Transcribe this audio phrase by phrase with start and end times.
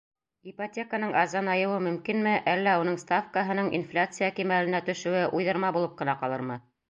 [0.51, 6.59] Ипотеканың арзанайыуы мөмкинме, әллә уның ставкаһының инфляция кимәленә төшөүе уйҙырма булып ҡына ҡалырмы?